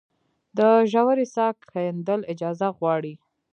د 0.57 0.59
ژورې 0.91 1.25
څاه 1.33 1.53
کیندل 1.71 2.21
اجازه 2.31 2.67
غواړي؟ 2.77 3.13